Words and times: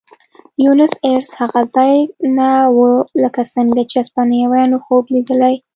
بونیس 0.63 0.93
ایرس 1.05 1.29
هغه 1.39 1.61
ځای 1.75 1.93
نه 2.37 2.49
و 2.75 2.77
لکه 3.23 3.41
څنګه 3.55 3.81
چې 3.89 3.95
هسپانویانو 4.01 4.77
خوب 4.85 5.03
لیدلی. 5.13 5.55